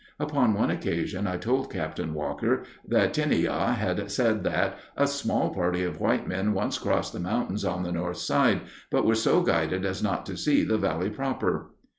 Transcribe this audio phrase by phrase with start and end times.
[0.19, 1.99] Upon one occasion I told Capt.
[2.03, 6.79] Walker that Ten ie ya had said that, "A small party of white men once
[6.79, 10.63] crossed the mountains on the north side, but were so guided as not to see
[10.63, 11.69] the Valley proper."